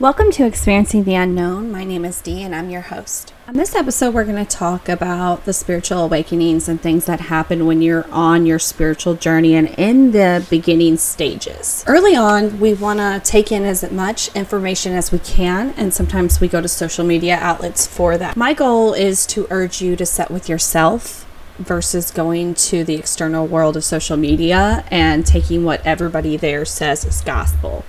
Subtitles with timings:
[0.00, 1.70] Welcome to Experiencing the Unknown.
[1.70, 3.34] My name is Dee and I'm your host.
[3.46, 7.66] On this episode, we're going to talk about the spiritual awakenings and things that happen
[7.66, 11.84] when you're on your spiritual journey and in the beginning stages.
[11.86, 16.40] Early on, we want to take in as much information as we can, and sometimes
[16.40, 18.38] we go to social media outlets for that.
[18.38, 21.26] My goal is to urge you to set with yourself
[21.58, 27.04] versus going to the external world of social media and taking what everybody there says
[27.04, 27.84] is gospel.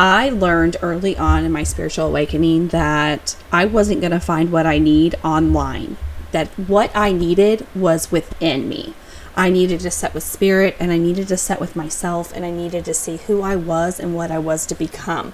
[0.00, 4.64] I learned early on in my spiritual awakening that I wasn't going to find what
[4.64, 5.96] I need online,
[6.30, 8.94] that what I needed was within me.
[9.34, 12.52] I needed to set with spirit and I needed to set with myself and I
[12.52, 15.32] needed to see who I was and what I was to become.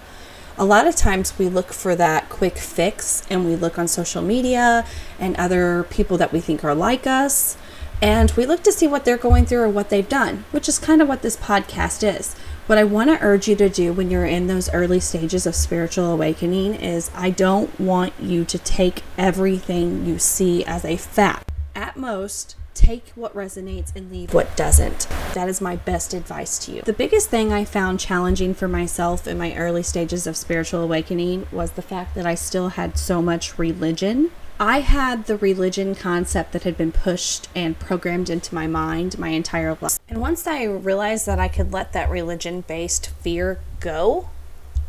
[0.57, 4.23] A lot of times we look for that quick fix and we look on social
[4.23, 4.87] media
[5.19, 7.59] and other people that we think are like us
[8.01, 10.79] and we look to see what they're going through or what they've done, which is
[10.79, 12.35] kind of what this podcast is.
[12.67, 15.55] What I want to urge you to do when you're in those early stages of
[15.55, 21.53] spiritual awakening is I don't want you to take everything you see as a fact.
[21.75, 25.07] At most, take what resonates and leave what doesn't.
[25.35, 26.81] That is my best advice to you.
[26.81, 31.47] The biggest thing I found challenging for myself in my early stages of spiritual awakening
[31.53, 36.53] was the fact that I still had so much religion I had the religion concept
[36.53, 39.99] that had been pushed and programmed into my mind my entire life.
[40.09, 44.29] And once I realized that I could let that religion based fear go,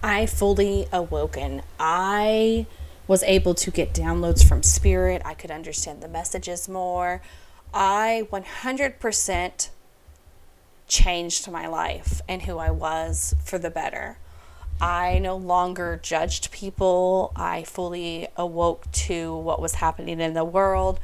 [0.04, 1.64] I fully awoken.
[1.80, 2.68] I
[3.08, 5.24] was able to get downloads from spirit.
[5.26, 7.24] I could understand the messages more.
[7.74, 9.70] I 100%
[10.88, 14.20] changed my life and who I was for the better.
[14.82, 17.32] I no longer judged people.
[17.36, 21.00] I fully awoke to what was happening in the world.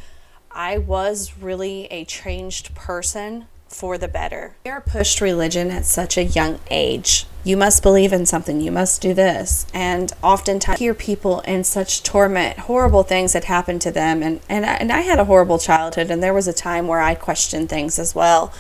[0.52, 4.56] I was really a changed person for the better.
[4.66, 7.26] We are pushed religion at such a young age.
[7.44, 9.66] You must believe in something, you must do this.
[9.74, 14.22] And oftentimes I hear people in such torment, horrible things that happened to them.
[14.22, 17.00] And, and, I, and I had a horrible childhood, and there was a time where
[17.00, 18.54] I questioned things as well.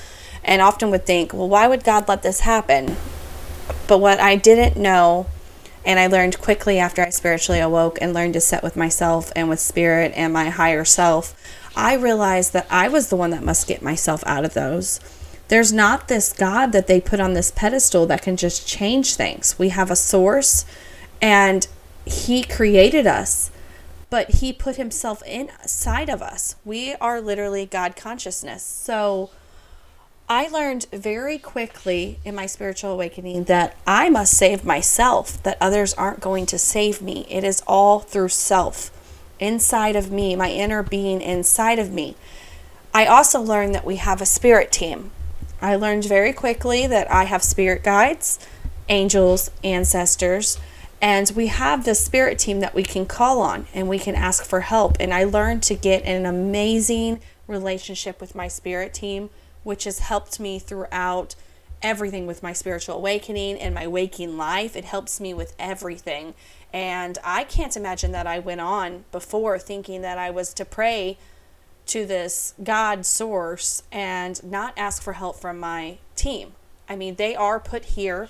[0.44, 2.96] And often would think, well, why would God let this happen?
[3.88, 5.28] But what I didn't know,
[5.86, 9.50] and I learned quickly after I spiritually awoke and learned to sit with myself and
[9.50, 11.36] with spirit and my higher self,
[11.76, 15.00] I realized that I was the one that must get myself out of those.
[15.48, 19.60] There's not this God that they put on this pedestal that can just change things.
[19.60, 20.66] We have a source
[21.22, 21.68] and
[22.06, 23.52] He created us,
[24.10, 26.56] but He put Himself inside of us.
[26.64, 28.64] We are literally God consciousness.
[28.64, 29.30] So,
[30.34, 35.94] I learned very quickly in my spiritual awakening that I must save myself, that others
[35.96, 37.26] aren't going to save me.
[37.30, 38.92] It is all through self,
[39.42, 42.16] inside of me, my inner being inside of me.
[42.94, 45.12] I also learned that we have a spirit team.
[45.62, 48.40] I learned very quickly that I have spirit guides,
[48.88, 50.58] angels, ancestors,
[51.02, 54.46] and we have the spirit team that we can call on and we can ask
[54.46, 54.96] for help.
[54.98, 59.30] And I learned to get an amazing relationship with my spirit team
[59.64, 61.36] which has helped me throughout
[61.82, 64.76] everything with my spiritual awakening and my waking life.
[64.76, 66.34] It helps me with everything.
[66.74, 71.18] And I can't imagine that I went on before thinking that I was to pray
[71.88, 76.54] to this God source and not ask for help from my team.
[76.88, 78.30] I mean, they are put here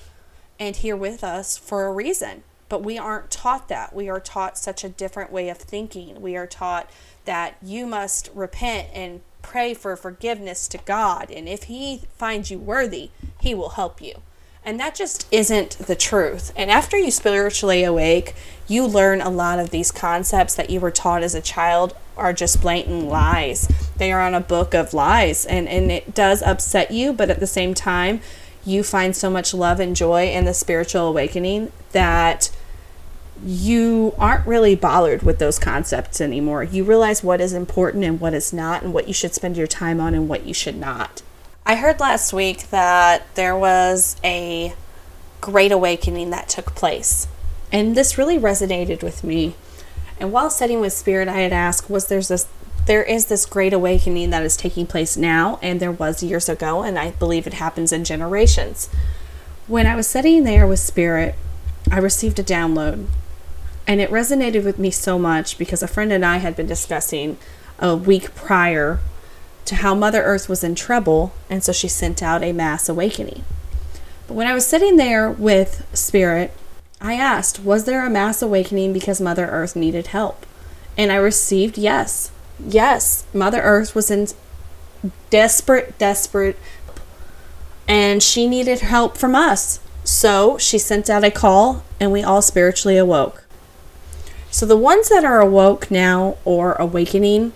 [0.60, 3.94] and here with us for a reason, but we aren't taught that.
[3.94, 6.22] We are taught such a different way of thinking.
[6.22, 6.90] We are taught
[7.26, 11.32] that you must repent and pray for forgiveness to God.
[11.32, 14.22] And if He finds you worthy, He will help you.
[14.64, 16.54] And that just isn't the truth.
[16.56, 18.36] And after you spiritually awake,
[18.68, 22.32] you learn a lot of these concepts that you were taught as a child are
[22.32, 23.68] just blatant lies.
[23.98, 25.46] They are on a book of lies.
[25.46, 28.22] And, and it does upset you, but at the same time,
[28.64, 32.52] you find so much love and joy in the spiritual awakening that
[33.44, 36.64] you aren't really bothered with those concepts anymore.
[36.64, 39.68] You realize what is important and what is not, and what you should spend your
[39.68, 41.22] time on and what you should not.
[41.66, 44.74] I heard last week that there was a
[45.40, 47.28] great awakening that took place,
[47.72, 49.56] and this really resonated with me.
[50.20, 52.46] And while sitting with spirit, I had asked, "Was there's this
[52.88, 56.82] there is this great awakening that is taking place now, and there was years ago,
[56.82, 58.90] and I believe it happens in generations."
[59.68, 61.36] When I was sitting there with spirit,
[61.92, 63.06] I received a download
[63.92, 67.38] and it resonated with me so much because a friend and I had been discussing
[67.78, 69.02] a week prior
[69.66, 73.44] to how Mother Earth was in trouble, and so she sent out a mass awakening.
[74.28, 76.54] But when I was sitting there with Spirit,
[77.02, 80.46] I asked, Was there a mass awakening because Mother Earth needed help?
[80.98, 82.32] And I received yes.
[82.66, 84.28] Yes, Mother Earth was in
[85.30, 86.58] desperate, desperate,
[87.90, 89.82] and she needed help from us.
[90.06, 93.44] So she sent out a call, and we all spiritually awoke.
[94.52, 97.54] So, the ones that are awoke now or awakening,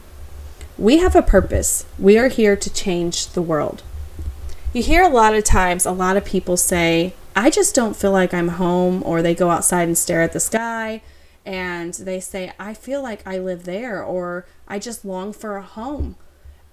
[0.78, 1.86] we have a purpose.
[2.00, 3.84] We are here to change the world.
[4.74, 8.12] You hear a lot of times, a lot of people say, I just don't feel
[8.12, 11.02] like I'm home, or they go outside and stare at the sky
[11.46, 15.62] and they say, I feel like I live there, or I just long for a
[15.62, 16.16] home.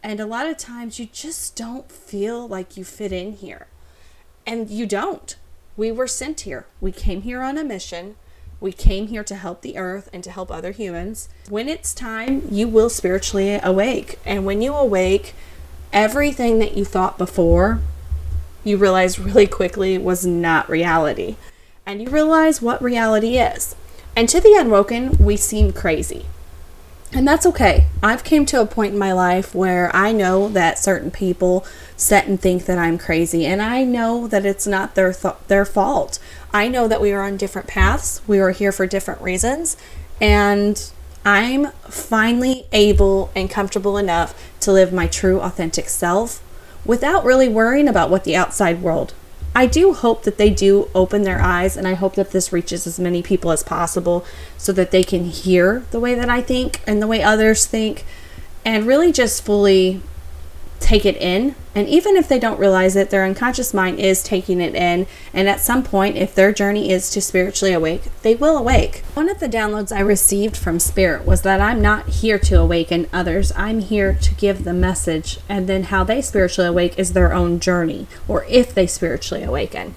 [0.03, 3.67] And a lot of times you just don't feel like you fit in here.
[4.47, 5.37] And you don't.
[5.77, 6.67] We were sent here.
[6.81, 8.17] We came here on a mission.
[8.63, 11.29] We came here to help the earth and to help other humans.
[11.49, 14.21] When it's time, you will spiritually awake.
[14.25, 15.35] And when you awake,
[15.93, 17.81] everything that you thought before,
[18.63, 21.35] you realize really quickly was not reality.
[21.85, 23.75] And you realize what reality is.
[24.15, 26.27] And to the unwoken, we seem crazy.
[27.15, 27.87] And that's okay.
[28.03, 32.27] I've came to a point in my life where I know that certain people sit
[32.27, 36.19] and think that I'm crazy, and I know that it's not their th- their fault.
[36.55, 38.23] I know that we are on different paths.
[38.27, 39.77] We are here for different reasons,
[40.23, 40.91] and
[41.25, 46.43] I'm finally able and comfortable enough to live my true authentic self
[46.85, 49.13] without really worrying about what the outside world
[49.55, 52.87] I do hope that they do open their eyes, and I hope that this reaches
[52.87, 54.25] as many people as possible
[54.57, 58.05] so that they can hear the way that I think and the way others think,
[58.65, 60.01] and really just fully
[60.83, 61.55] take it in.
[61.75, 65.07] And even if they don't realize it, their unconscious mind is taking it in.
[65.33, 69.03] And at some point, if their journey is to spiritually awake, they will awake.
[69.15, 73.09] One of the downloads I received from Spirit was that I'm not here to awaken
[73.13, 75.39] others, I'm here to give the message.
[75.49, 79.95] And then how they spiritually awake is their own journey, or if they spiritually awaken.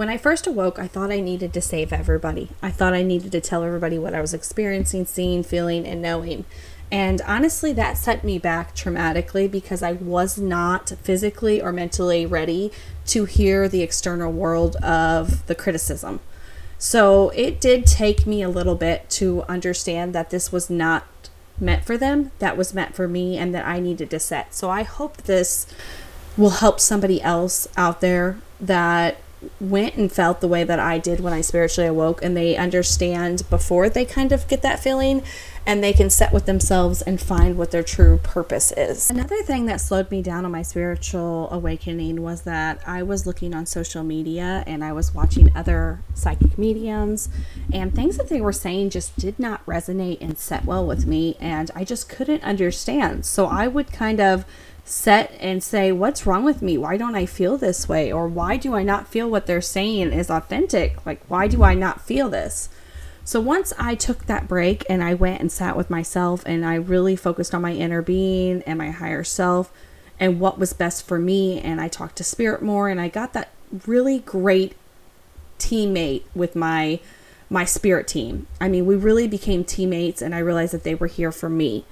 [0.00, 2.48] When I first awoke, I thought I needed to save everybody.
[2.62, 6.46] I thought I needed to tell everybody what I was experiencing, seeing, feeling, and knowing.
[6.92, 12.72] And honestly, that set me back traumatically because I was not physically or mentally ready
[13.06, 16.20] to hear the external world of the criticism.
[16.78, 21.06] So it did take me a little bit to understand that this was not
[21.60, 24.54] meant for them, that was meant for me, and that I needed to set.
[24.54, 25.66] So I hope this
[26.36, 29.18] will help somebody else out there that
[29.60, 33.42] went and felt the way that I did when I spiritually awoke, and they understand
[33.50, 35.22] before they kind of get that feeling
[35.66, 39.10] and they can set with themselves and find what their true purpose is.
[39.10, 43.54] Another thing that slowed me down on my spiritual awakening was that I was looking
[43.54, 47.28] on social media and I was watching other psychic mediums,
[47.72, 51.36] and things that they were saying just did not resonate and set well with me,
[51.40, 53.26] and I just couldn't understand.
[53.26, 54.44] So I would kind of
[54.84, 56.76] set and say, What's wrong with me?
[56.76, 58.12] Why don't I feel this way?
[58.12, 61.04] Or why do I not feel what they're saying is authentic?
[61.06, 62.68] Like, why do I not feel this?
[63.30, 66.74] So once I took that break and I went and sat with myself and I
[66.74, 69.72] really focused on my inner being and my higher self
[70.18, 73.32] and what was best for me, and I talked to spirit more and I got
[73.34, 73.50] that
[73.86, 74.74] really great
[75.60, 76.98] teammate with my
[77.48, 78.48] my spirit team.
[78.60, 81.84] I mean, we really became teammates and I realized that they were here for me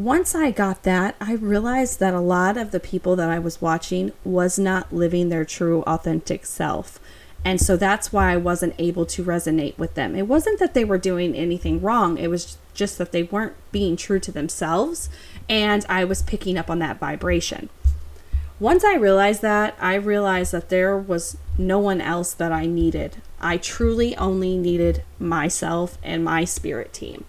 [0.00, 3.60] once I got that, I realized that a lot of the people that I was
[3.60, 6.98] watching was not living their true authentic self.
[7.44, 10.14] And so that's why I wasn't able to resonate with them.
[10.14, 13.96] It wasn't that they were doing anything wrong, it was just that they weren't being
[13.96, 15.08] true to themselves.
[15.48, 17.70] And I was picking up on that vibration.
[18.58, 23.16] Once I realized that, I realized that there was no one else that I needed.
[23.40, 27.24] I truly only needed myself and my spirit team.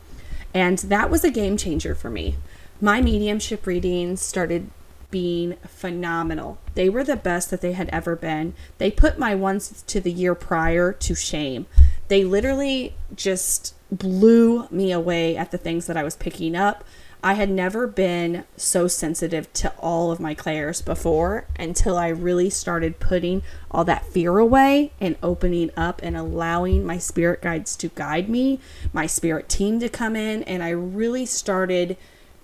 [0.53, 2.35] And that was a game changer for me
[2.81, 4.69] my mediumship readings started
[5.11, 6.57] being phenomenal.
[6.73, 8.53] They were the best that they had ever been.
[8.77, 11.67] They put my ones to the year prior to shame.
[12.07, 16.83] They literally just blew me away at the things that I was picking up.
[17.23, 22.49] I had never been so sensitive to all of my clairs before until I really
[22.49, 27.89] started putting all that fear away and opening up and allowing my spirit guides to
[27.89, 28.59] guide me,
[28.91, 31.95] my spirit team to come in, and I really started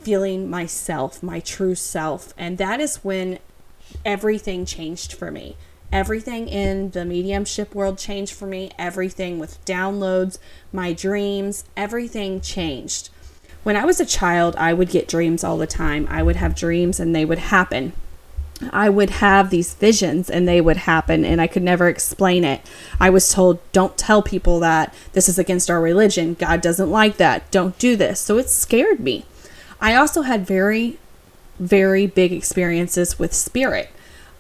[0.08, 2.34] feeling myself, my true self.
[2.38, 3.40] And that is when
[4.06, 5.58] everything changed for me.
[5.92, 8.72] Everything in the mediumship world changed for me.
[8.80, 10.40] Everything with downloads,
[10.72, 13.10] my dreams, everything changed.
[13.64, 16.08] When I was a child, I would get dreams all the time.
[16.10, 17.92] I would have dreams and they would happen.
[18.72, 22.62] I would have these visions and they would happen and I could never explain it.
[22.98, 26.36] I was told, don't tell people that this is against our religion.
[26.36, 27.52] God doesn't like that.
[27.52, 28.22] Don't do this.
[28.22, 29.26] So it scared me.
[29.80, 30.98] I also had very,
[31.60, 33.90] very big experiences with spirit.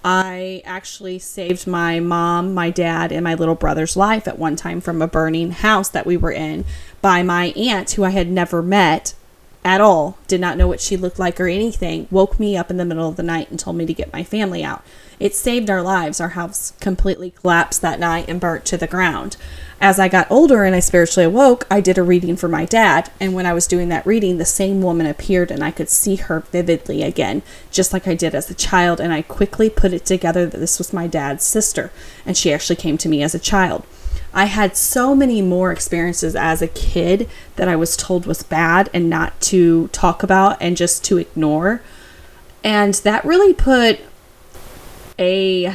[0.03, 4.79] I actually saved my mom, my dad, and my little brother's life at one time
[4.79, 6.65] from a burning house that we were in
[7.01, 9.13] by my aunt, who I had never met
[9.65, 12.77] at all, did not know what she looked like or anything, woke me up in
[12.77, 14.81] the middle of the night and told me to get my family out.
[15.19, 16.21] It saved our lives.
[16.21, 19.35] Our house completely collapsed that night and burnt to the ground.
[19.79, 23.11] As I got older and I spiritually awoke, I did a reading for my dad.
[23.19, 26.15] And when I was doing that reading, the same woman appeared and I could see
[26.15, 28.99] her vividly again, just like I did as a child.
[28.99, 31.91] And I quickly put it together that this was my dad's sister.
[32.25, 33.85] And she actually came to me as a child.
[34.33, 38.89] I had so many more experiences as a kid that I was told was bad
[38.93, 41.81] and not to talk about and just to ignore.
[42.63, 43.99] And that really put
[45.19, 45.67] a,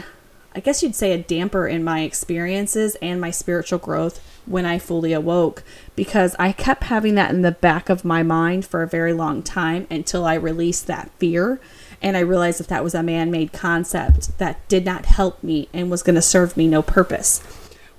[0.54, 4.78] I guess you'd say, a damper in my experiences and my spiritual growth when I
[4.78, 5.62] fully awoke
[5.94, 9.42] because I kept having that in the back of my mind for a very long
[9.42, 11.60] time until I released that fear.
[12.00, 15.68] And I realized that that was a man made concept that did not help me
[15.72, 17.40] and was going to serve me no purpose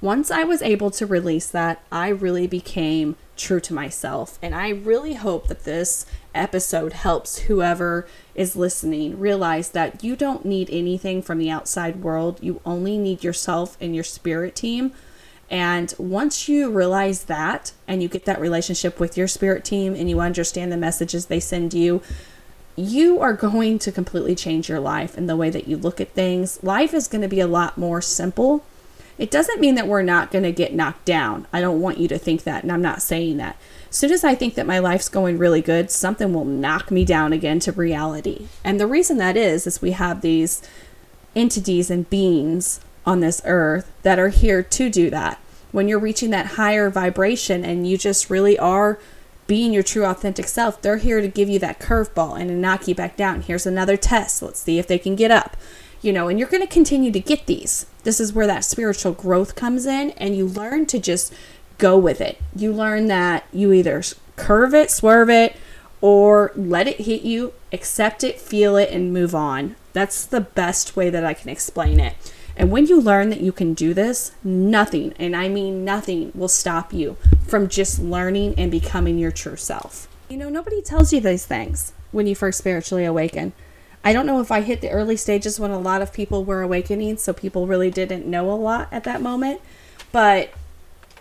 [0.03, 4.37] once I was able to release that, I really became true to myself.
[4.41, 10.45] And I really hope that this episode helps whoever is listening realize that you don't
[10.45, 12.39] need anything from the outside world.
[12.41, 14.93] You only need yourself and your spirit team.
[15.49, 20.09] And once you realize that and you get that relationship with your spirit team and
[20.09, 22.01] you understand the messages they send you,
[22.75, 26.13] you are going to completely change your life and the way that you look at
[26.13, 26.63] things.
[26.63, 28.65] Life is going to be a lot more simple
[29.17, 31.48] it doesn't mean that we're not going to get knocked down.
[31.53, 33.58] I don't want you to think that, and I'm not saying that.
[33.89, 37.05] As soon as I think that my life's going really good, something will knock me
[37.05, 38.48] down again to reality.
[38.63, 40.67] And the reason that is, is we have these
[41.36, 45.39] entities and beings on this earth that are here to do that.
[45.72, 49.00] When you're reaching that higher vibration and you just really are
[49.46, 52.96] being your true authentic self, they're here to give you that curveball and knock you
[52.96, 53.41] back down.
[53.41, 54.41] Here's another test.
[54.41, 55.58] Let's see if they can get up
[56.03, 57.88] you know, and you're going to continue to get these.
[58.03, 61.33] This is where that spiritual growth comes in, and you learn to just
[61.77, 62.39] go with it.
[62.55, 64.03] You learn that you either
[64.36, 65.55] curve it, swerve it,
[66.01, 69.75] or let it hit you, accept it, feel it, and move on.
[69.93, 72.15] That's the best way that I can explain it.
[72.55, 76.50] And when you learn that you can do this, nothing, and I mean nothing, will
[76.50, 77.17] stop you
[77.48, 80.07] from just learning and becoming your true self.
[80.29, 83.53] You know, nobody tells you these things when you first spiritually awaken.
[84.03, 86.62] I don't know if I hit the early stages when a lot of people were
[86.62, 89.62] awakening, so people really didn't know a lot at that moment.
[90.12, 90.50] But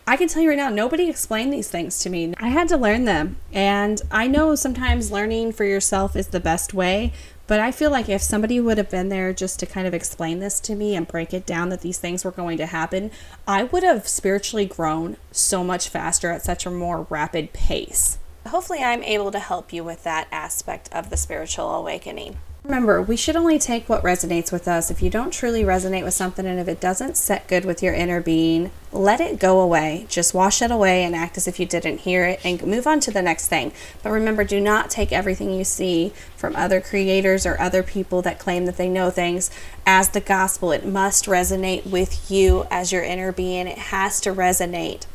[0.04, 2.34] I can tell you right now, nobody explained these things to me.
[2.38, 3.36] I had to learn them.
[3.52, 7.12] And I know sometimes learning for yourself is the best way,
[7.46, 10.40] but I feel like if somebody would have been there just to kind of explain
[10.40, 13.12] this to me and break it down that these things were going to happen,
[13.46, 18.18] I would have spiritually grown so much faster at such a more rapid pace.
[18.48, 22.38] Hopefully, I'm able to help you with that aspect of the spiritual awakening.
[22.64, 24.88] Remember, we should only take what resonates with us.
[24.88, 27.92] If you don't truly resonate with something and if it doesn't set good with your
[27.92, 30.06] inner being, let it go away.
[30.08, 33.00] Just wash it away and act as if you didn't hear it and move on
[33.00, 33.72] to the next thing.
[34.04, 38.38] But remember, do not take everything you see from other creators or other people that
[38.38, 39.50] claim that they know things
[39.84, 40.70] as the gospel.
[40.70, 45.06] It must resonate with you as your inner being, it has to resonate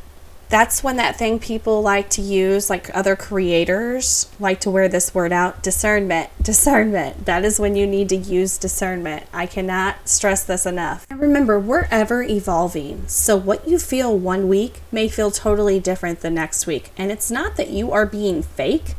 [0.48, 5.14] that's when that thing people like to use, like other creators like to wear this
[5.14, 6.30] word out discernment.
[6.42, 7.26] Discernment.
[7.26, 9.26] That is when you need to use discernment.
[9.34, 11.06] I cannot stress this enough.
[11.10, 13.06] And remember, we're ever evolving.
[13.06, 16.90] So what you feel one week may feel totally different the next week.
[16.96, 18.94] And it's not that you are being fake,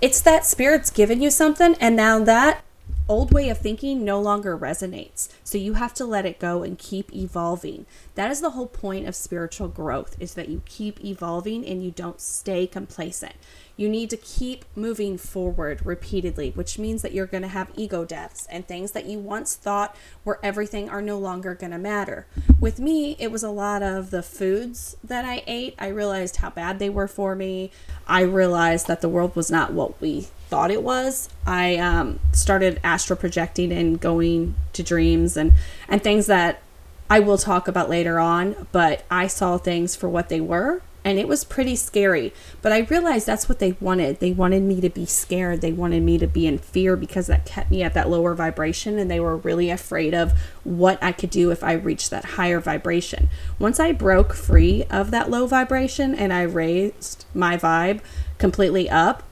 [0.00, 2.62] it's that spirit's given you something, and now that
[3.08, 5.28] old way of thinking no longer resonates.
[5.42, 7.84] So you have to let it go and keep evolving.
[8.14, 11.90] That is the whole point of spiritual growth is that you keep evolving and you
[11.90, 13.34] don't stay complacent.
[13.76, 18.04] You need to keep moving forward repeatedly, which means that you're going to have ego
[18.04, 22.26] deaths and things that you once thought were everything are no longer going to matter.
[22.60, 25.74] With me, it was a lot of the foods that I ate.
[25.76, 27.72] I realized how bad they were for me.
[28.06, 31.28] I realized that the world was not what we thought it was.
[31.44, 35.52] I um, started astral projecting and going to dreams and,
[35.88, 36.62] and things that
[37.10, 41.18] I will talk about later on, but I saw things for what they were and
[41.18, 42.32] it was pretty scary.
[42.62, 44.20] But I realized that's what they wanted.
[44.20, 45.60] They wanted me to be scared.
[45.60, 48.96] They wanted me to be in fear because that kept me at that lower vibration
[48.96, 50.32] and they were really afraid of
[50.62, 53.28] what I could do if I reached that higher vibration.
[53.58, 58.00] Once I broke free of that low vibration and I raised my vibe
[58.38, 59.24] completely up,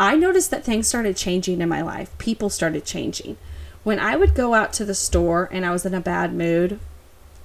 [0.00, 2.16] I noticed that things started changing in my life.
[2.16, 3.36] People started changing.
[3.84, 6.80] When I would go out to the store and I was in a bad mood,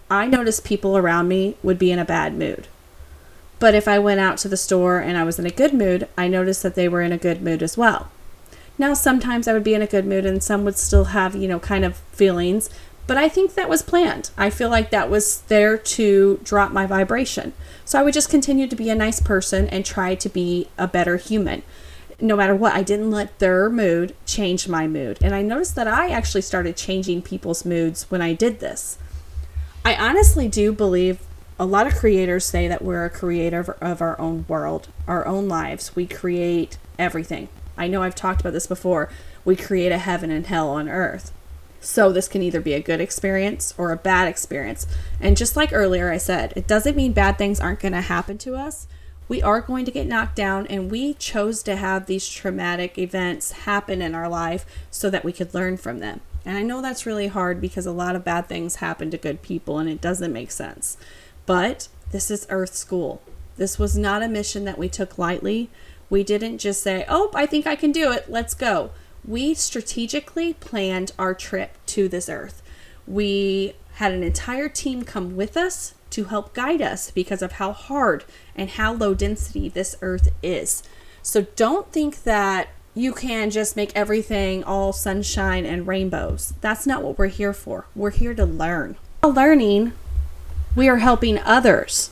[0.10, 2.70] I noticed people around me would be in a bad mood.
[3.60, 6.08] But if I went out to the store and I was in a good mood,
[6.18, 8.10] I noticed that they were in a good mood as well.
[8.78, 11.50] Now, sometimes I would be in a good mood and some would still have, you
[11.50, 12.70] know, kind of feelings,
[13.06, 14.30] but I think that was planned.
[14.38, 17.52] I feel like that was there to drop my vibration.
[17.84, 20.88] So I would just continue to be a nice person and try to be a
[20.88, 21.62] better human
[22.20, 25.20] no matter what, I didn't let their mood change my mood.
[25.22, 28.98] And I noticed that I actually started changing people's moods when I did this.
[29.84, 31.20] I honestly do believe
[31.60, 35.48] a lot of creators say that we're a creator of our own world, our own
[35.48, 35.96] lives.
[35.96, 37.50] We create everything.
[37.78, 39.10] I know I've talked about this before.
[39.44, 41.32] We create a heaven and hell on earth.
[41.80, 44.88] So this can either be a good experience or a bad experience.
[45.22, 48.38] And just like earlier I said, it doesn't mean bad things aren't going to happen
[48.40, 48.88] to us.
[49.28, 53.52] We are going to get knocked down and we chose to have these traumatic events
[53.52, 56.22] happen in our life so that we could learn from them.
[56.46, 59.42] And I know that's really hard because a lot of bad things happen to good
[59.42, 60.96] people and it doesn't make sense.
[61.48, 63.22] But this is Earth School.
[63.58, 65.70] This was not a mission that we took lightly.
[66.08, 68.92] We didn't just say, oh, I think I can do it, let's go.
[69.24, 72.62] We strategically planned our trip to this Earth.
[73.08, 77.72] We had an entire team come with us to help guide us because of how
[77.72, 78.24] hard
[78.56, 80.84] and how low density this Earth is.
[81.22, 86.54] So don't think that you can just make everything all sunshine and rainbows.
[86.62, 87.88] That's not what we're here for.
[87.96, 88.96] We're here to learn.
[89.22, 89.94] While learning,
[90.76, 92.12] we are helping others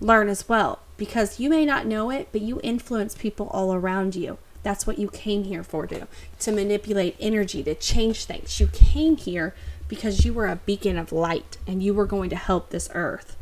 [0.00, 4.14] learn as well because you may not know it, but you influence people all around
[4.14, 4.38] you.
[4.62, 6.06] That's what you came here for to
[6.40, 8.60] to manipulate energy, to change things.
[8.60, 9.54] You came here
[9.92, 13.36] because you were a beacon of light and you were going to help this earth.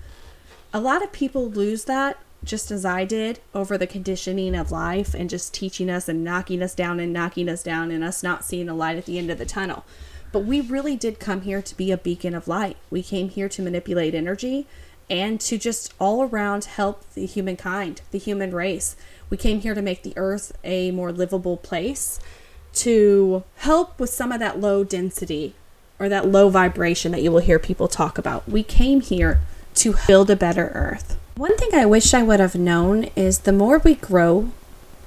[0.74, 5.14] A lot of people lose that just as I did over the conditioning of life
[5.14, 8.44] and just teaching us and knocking us down and knocking us down and us not
[8.44, 9.84] seeing a light at the end of the tunnel.
[10.32, 12.76] But we really did come here to be a beacon of light.
[12.90, 14.66] We came here to manipulate energy
[15.08, 18.96] and to just all around help the humankind, the human race.
[19.28, 22.18] We came here to make the earth a more livable place,
[22.72, 25.54] to help with some of that low density
[26.00, 28.48] or that low vibration that you will hear people talk about.
[28.48, 29.40] We came here
[29.74, 31.18] to build a better earth.
[31.36, 34.50] One thing I wish I would have known is the more we grow,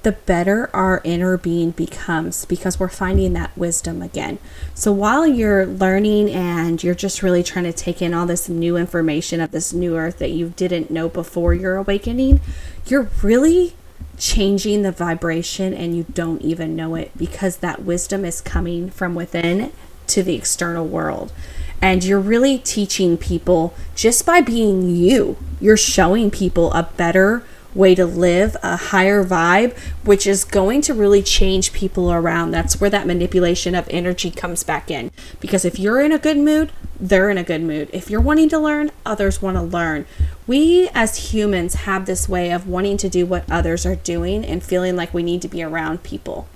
[0.04, 4.38] the better our inner being becomes because we're finding that wisdom again.
[4.74, 8.76] So while you're learning and you're just really trying to take in all this new
[8.76, 12.40] information of this new earth that you didn't know before your awakening,
[12.86, 13.74] you're really
[14.18, 19.14] changing the vibration and you don't even know it because that wisdom is coming from
[19.14, 19.72] within
[20.08, 21.32] to the external world.
[21.80, 25.36] And you're really teaching people just by being you.
[25.60, 30.94] You're showing people a better way to live, a higher vibe, which is going to
[30.94, 32.52] really change people around.
[32.52, 35.10] That's where that manipulation of energy comes back in.
[35.40, 37.90] Because if you're in a good mood, they're in a good mood.
[37.92, 40.06] If you're wanting to learn, others want to learn.
[40.46, 44.62] We as humans have this way of wanting to do what others are doing and
[44.62, 46.46] feeling like we need to be around people.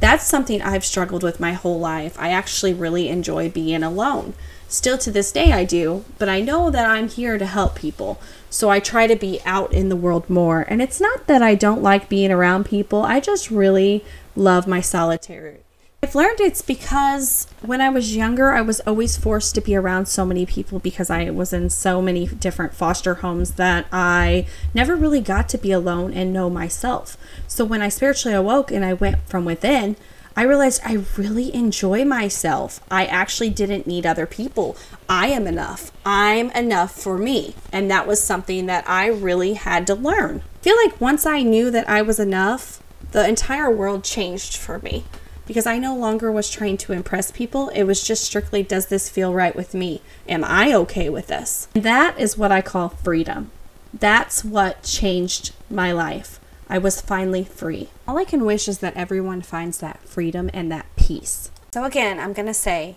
[0.00, 2.16] That's something I've struggled with my whole life.
[2.18, 4.34] I actually really enjoy being alone.
[4.68, 8.20] Still to this day, I do, but I know that I'm here to help people.
[8.50, 10.60] So I try to be out in the world more.
[10.60, 14.04] And it's not that I don't like being around people, I just really
[14.36, 15.60] love my solitary.
[16.00, 20.06] I've learned it's because when I was younger, I was always forced to be around
[20.06, 24.94] so many people because I was in so many different foster homes that I never
[24.94, 27.16] really got to be alone and know myself.
[27.48, 29.96] So when I spiritually awoke and I went from within,
[30.36, 32.80] I realized I really enjoy myself.
[32.92, 34.76] I actually didn't need other people.
[35.08, 35.90] I am enough.
[36.06, 37.56] I'm enough for me.
[37.72, 40.42] And that was something that I really had to learn.
[40.60, 42.80] I feel like once I knew that I was enough,
[43.10, 45.04] the entire world changed for me
[45.48, 47.70] because I no longer was trying to impress people.
[47.70, 50.02] It was just strictly, does this feel right with me?
[50.28, 51.66] Am I okay with this?
[51.74, 53.50] And that is what I call freedom.
[53.92, 56.38] That's what changed my life.
[56.68, 57.88] I was finally free.
[58.06, 61.50] All I can wish is that everyone finds that freedom and that peace.
[61.72, 62.96] So, again, I'm going to say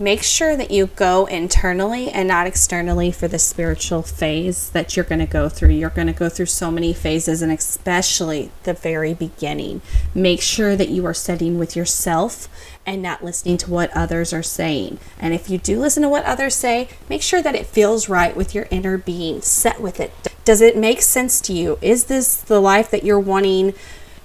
[0.00, 5.04] make sure that you go internally and not externally for the spiritual phase that you're
[5.04, 5.68] going to go through.
[5.70, 9.82] You're going to go through so many phases, and especially the very beginning.
[10.14, 12.48] Make sure that you are sitting with yourself
[12.86, 14.98] and not listening to what others are saying.
[15.18, 18.34] And if you do listen to what others say, make sure that it feels right
[18.34, 19.42] with your inner being.
[19.42, 20.12] Set with it.
[20.44, 21.78] Does it make sense to you?
[21.82, 23.74] Is this the life that you're wanting?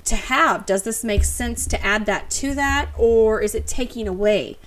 [0.05, 0.67] To have.
[0.67, 4.57] Does this make sense to add that to that, or is it taking away?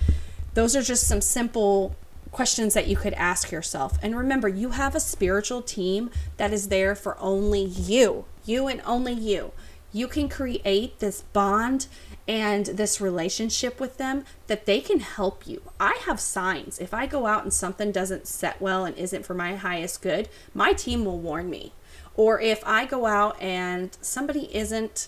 [0.59, 1.95] Those are just some simple
[2.31, 3.97] questions that you could ask yourself.
[4.01, 8.81] And remember, you have a spiritual team that is there for only you, you and
[8.85, 9.53] only you.
[9.93, 11.87] You can create this bond
[12.27, 15.61] and this relationship with them that they can help you.
[15.79, 16.77] I have signs.
[16.77, 20.27] If I go out and something doesn't set well and isn't for my highest good,
[20.53, 21.71] my team will warn me.
[22.15, 25.07] Or if I go out and somebody isn't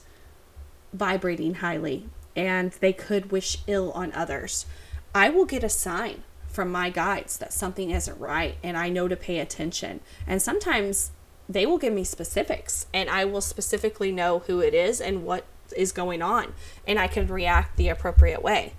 [0.93, 4.65] vibrating highly and they could wish ill on others,
[5.13, 9.08] I will get a sign from my guides that something isn't right and I know
[9.08, 10.02] to pay attention.
[10.28, 11.12] And sometimes
[11.47, 15.45] they will give me specifics and I will specifically know who it is and what
[15.76, 16.54] is going on
[16.88, 18.74] and I can react the appropriate way.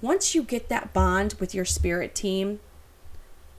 [0.00, 2.60] Once you get that bond with your spirit team,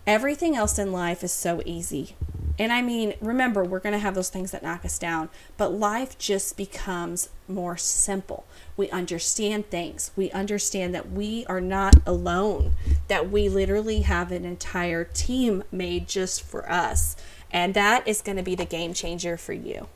[0.06, 2.16] everything else in life is so easy.
[2.60, 5.74] And I mean, remember, we're going to have those things that knock us down, but
[5.74, 8.46] life just becomes more simple.
[8.76, 10.12] We understand things.
[10.16, 12.74] We understand that we are not alone,
[13.08, 17.16] that we literally have an entire team made just for us.
[17.52, 19.88] And that is going to be the game changer for you.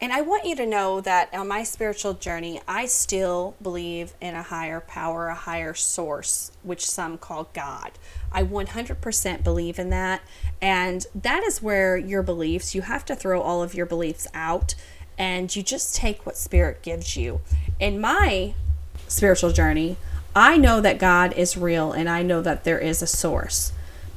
[0.00, 4.34] And I want you to know that on my spiritual journey, I still believe in
[4.34, 7.92] a higher power, a higher source, which some call God.
[8.30, 10.22] I 100% believe in that.
[10.60, 14.74] And that is where your beliefs, you have to throw all of your beliefs out
[15.16, 17.40] and you just take what spirit gives you.
[17.78, 18.54] In my
[19.06, 19.96] spiritual journey,
[20.34, 23.72] I know that God is real and I know that there is a source.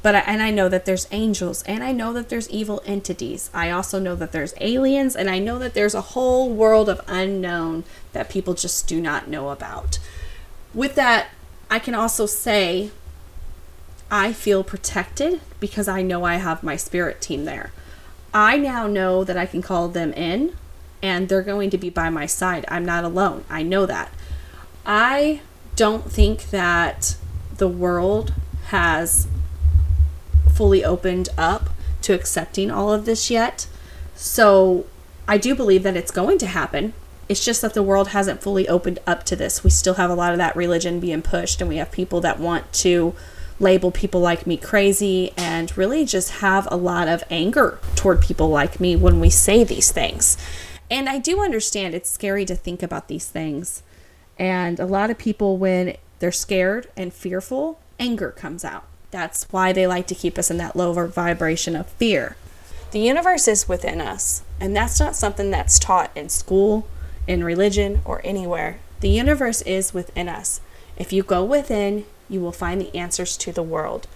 [0.07, 3.49] But I, and I know that there's angels and I know that there's evil entities.
[3.53, 7.01] I also know that there's aliens and I know that there's a whole world of
[7.07, 9.99] unknown that people just do not know about.
[10.73, 11.27] With that,
[11.69, 12.91] I can also say
[14.09, 17.73] I feel protected because I know I have my spirit team there.
[18.33, 20.55] I now know that I can call them in
[21.03, 22.63] and they're going to be by my side.
[22.69, 23.43] I'm not alone.
[23.49, 24.13] I know that.
[24.85, 25.41] I
[25.75, 27.17] don't think that
[27.57, 28.33] the world
[28.67, 29.27] has
[30.57, 31.69] fully opened up
[32.01, 33.67] to accepting all of this yet.
[34.15, 34.87] So
[35.27, 36.93] I do believe that it's going to happen.
[37.29, 39.63] It's just that the world hasn't fully opened up to this.
[39.63, 42.39] We still have a lot of that religion being pushed, and we have people that
[42.39, 43.13] want to
[43.59, 48.49] label people like me crazy and really just have a lot of anger toward people
[48.49, 50.37] like me when we say these things.
[50.89, 53.83] And I do understand it's scary to think about these things.
[54.39, 58.85] And a lot of people, when they're scared and fearful, anger comes out.
[59.11, 62.35] That's why they like to keep us in that lower vibration of fear.
[62.91, 66.87] The universe is within us, and that's not something that's taught in school,
[67.25, 68.79] in religion, or anywhere.
[68.99, 70.61] The universe is within us.
[70.97, 74.07] If you go within, you will find the answers to the world.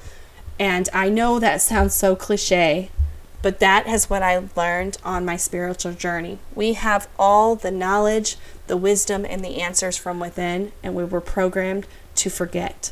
[0.60, 2.90] And I know that sounds so cliche,
[3.42, 6.40] but that is what I learned on my spiritual journey.
[6.54, 11.22] We have all the knowledge, the wisdom, and the answers from within, and we were
[11.22, 12.92] programmed to forget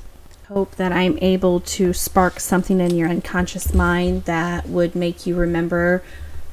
[0.50, 5.36] hope that I'm able to spark something in your unconscious mind that would make you
[5.36, 6.02] remember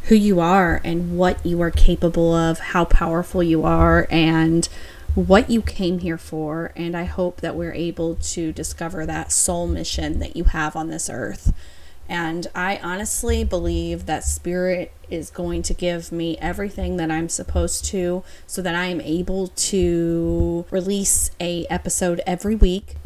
[0.04, 4.68] who you are and what you are capable of, how powerful you are, and
[5.14, 6.72] what you came here for.
[6.76, 10.90] And I hope that we're able to discover that soul mission that you have on
[10.90, 11.54] this earth.
[12.06, 17.86] And I honestly believe that spirit is going to give me everything that I'm supposed
[17.86, 22.96] to so that I am able to release a episode every week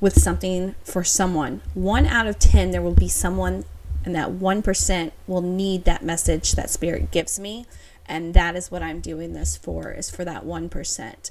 [0.00, 1.60] with something for someone.
[1.74, 3.64] One out of 10, there will be someone,
[4.04, 7.66] and that 1% will need that message that Spirit gives me.
[8.06, 11.30] And that is what I'm doing this for, is for that 1%.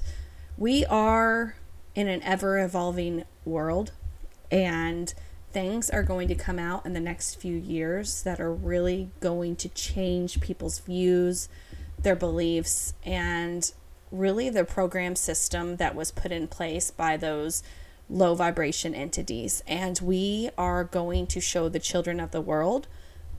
[0.56, 1.56] We are
[1.94, 3.92] in an ever evolving world,
[4.50, 5.12] and
[5.52, 9.56] things are going to come out in the next few years that are really going
[9.56, 11.48] to change people's views,
[11.98, 13.72] their beliefs, and
[14.12, 17.62] really the program system that was put in place by those
[18.10, 19.62] low vibration entities.
[19.66, 22.88] And we are going to show the children of the world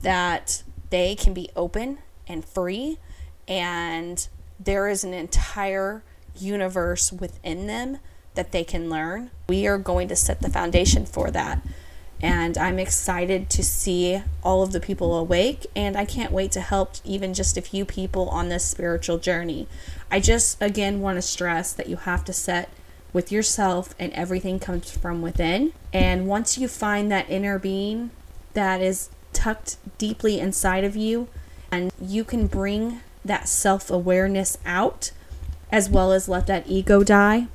[0.00, 2.98] that they can be open and free,
[3.46, 4.26] and
[4.58, 6.02] there is an entire
[6.36, 7.98] universe within them
[8.34, 9.30] that they can learn.
[9.48, 11.62] We are going to set the foundation for that.
[12.20, 16.60] And I'm excited to see all of the people awake, and I can't wait to
[16.60, 19.66] help even just a few people on this spiritual journey.
[20.10, 22.68] I just, again, want to stress that you have to set
[23.12, 25.72] with yourself, and everything comes from within.
[25.92, 28.10] And once you find that inner being
[28.54, 31.28] that is tucked deeply inside of you,
[31.70, 35.12] and you can bring that self awareness out
[35.70, 37.46] as well as let that ego die,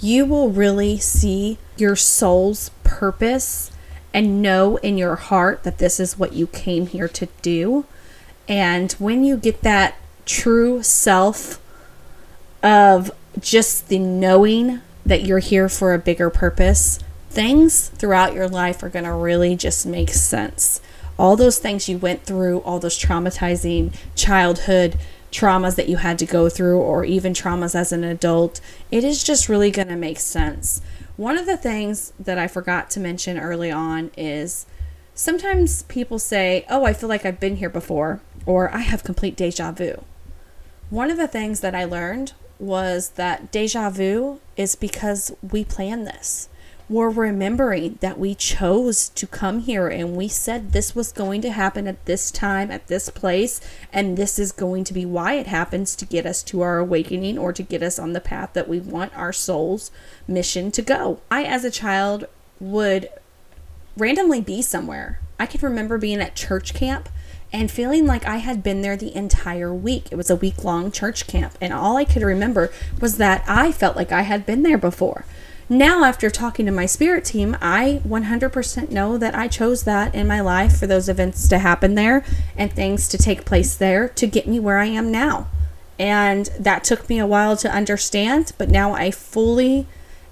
[0.00, 3.70] you will really see your soul's purpose
[4.12, 7.84] and know in your heart that this is what you came here to do.
[8.48, 11.60] And when you get that true self
[12.62, 16.98] of just the knowing that you're here for a bigger purpose,
[17.30, 20.80] things throughout your life are going to really just make sense.
[21.18, 24.98] All those things you went through, all those traumatizing childhood
[25.30, 29.22] traumas that you had to go through, or even traumas as an adult, it is
[29.22, 30.80] just really going to make sense.
[31.16, 34.66] One of the things that I forgot to mention early on is
[35.14, 39.36] sometimes people say, Oh, I feel like I've been here before, or I have complete
[39.36, 40.04] deja vu.
[40.88, 46.04] One of the things that I learned was that deja vu is because we plan
[46.04, 46.48] this.
[46.90, 51.52] we're remembering that we chose to come here and we said this was going to
[51.52, 53.60] happen at this time, at this place,
[53.92, 57.38] and this is going to be why it happens to get us to our awakening
[57.38, 59.92] or to get us on the path that we want our soul's
[60.26, 61.20] mission to go.
[61.30, 62.24] I, as a child,
[62.58, 63.08] would
[63.96, 65.20] randomly be somewhere.
[65.38, 67.08] I can remember being at church camp
[67.52, 70.06] and feeling like I had been there the entire week.
[70.10, 73.72] It was a week long church camp, and all I could remember was that I
[73.72, 75.24] felt like I had been there before.
[75.72, 80.26] Now, after talking to my spirit team, I 100% know that I chose that in
[80.26, 82.24] my life for those events to happen there
[82.56, 85.46] and things to take place there to get me where I am now.
[85.96, 89.86] And that took me a while to understand, but now I fully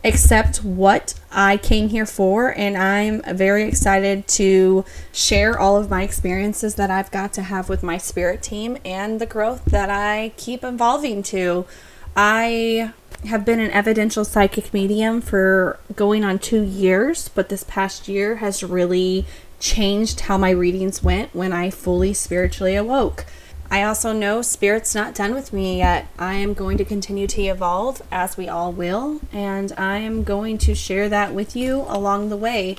[0.09, 6.03] accept what I came here for, and I'm very excited to share all of my
[6.03, 10.33] experiences that I've got to have with my spirit team and the growth that I
[10.37, 11.66] keep evolving to.
[12.16, 12.92] I
[13.27, 18.37] have been an evidential psychic medium for going on two years, but this past year
[18.37, 19.27] has really
[19.61, 23.27] changed how my readings went when I fully spiritually awoke.
[23.70, 26.09] I also know Spirit's not done with me yet.
[26.18, 30.57] I am going to continue to evolve, as we all will, and I am going
[30.59, 32.76] to share that with you along the way.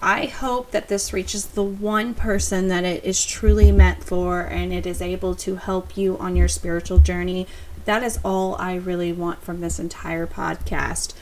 [0.00, 4.72] I hope that this reaches the one person that it is truly meant for and
[4.72, 7.48] it is able to help you on your spiritual journey.
[7.84, 11.14] That is all I really want from this entire podcast.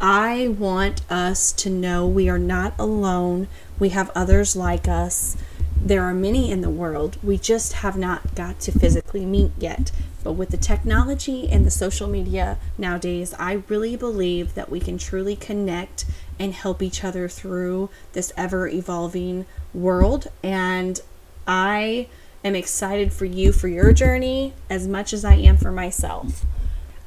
[0.00, 3.46] I want us to know we are not alone,
[3.78, 5.36] we have others like us
[5.84, 7.18] there are many in the world.
[7.22, 9.92] We just have not got to physically meet yet.
[10.22, 14.96] But with the technology and the social media nowadays, I really believe that we can
[14.96, 16.06] truly connect
[16.38, 19.44] and help each other through this ever evolving
[19.74, 20.28] world.
[20.42, 20.98] And
[21.46, 22.08] I
[22.42, 26.46] am excited for you for your journey as much as I am for myself.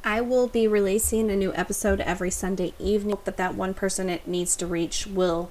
[0.04, 4.28] I will be releasing a new episode every Sunday evening that that one person it
[4.28, 5.50] needs to reach will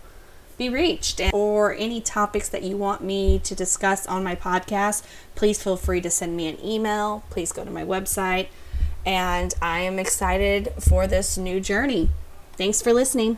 [0.57, 1.21] be reached.
[1.33, 5.03] Or any topics that you want me to discuss on my podcast,
[5.35, 7.23] please feel free to send me an email.
[7.29, 8.47] Please go to my website.
[9.05, 12.09] And I am excited for this new journey.
[12.57, 13.35] Thanks for listening.